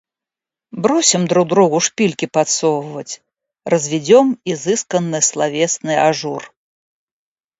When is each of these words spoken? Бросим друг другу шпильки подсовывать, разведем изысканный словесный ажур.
Бросим 0.71 1.27
друг 1.27 1.47
другу 1.49 1.79
шпильки 1.79 2.25
подсовывать, 2.25 3.21
разведем 3.65 4.39
изысканный 4.45 5.21
словесный 5.21 5.99
ажур. 6.09 6.55